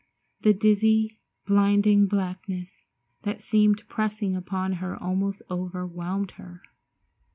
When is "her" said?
4.81-4.97, 6.41-6.63